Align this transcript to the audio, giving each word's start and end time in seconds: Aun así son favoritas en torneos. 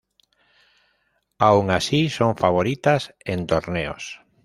Aun 1.47 1.69
así 1.69 2.09
son 2.09 2.35
favoritas 2.35 3.13
en 3.19 3.45
torneos. 3.45 4.19